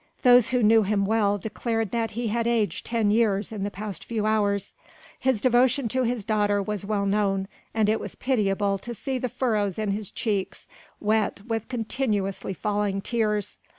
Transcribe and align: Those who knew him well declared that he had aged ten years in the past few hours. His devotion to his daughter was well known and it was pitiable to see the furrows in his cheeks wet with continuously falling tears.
Those 0.23 0.49
who 0.49 0.63
knew 0.63 0.81
him 0.81 1.05
well 1.05 1.37
declared 1.37 1.91
that 1.91 2.09
he 2.17 2.29
had 2.29 2.47
aged 2.47 2.87
ten 2.87 3.11
years 3.11 3.51
in 3.51 3.61
the 3.63 3.69
past 3.69 4.03
few 4.03 4.25
hours. 4.25 4.73
His 5.19 5.41
devotion 5.41 5.87
to 5.89 6.01
his 6.01 6.25
daughter 6.25 6.59
was 6.59 6.83
well 6.83 7.05
known 7.05 7.47
and 7.71 7.87
it 7.87 7.99
was 7.99 8.15
pitiable 8.15 8.79
to 8.79 8.95
see 8.95 9.19
the 9.19 9.29
furrows 9.29 9.77
in 9.77 9.91
his 9.91 10.09
cheeks 10.09 10.67
wet 10.99 11.41
with 11.45 11.67
continuously 11.69 12.55
falling 12.55 13.01
tears. 13.01 13.59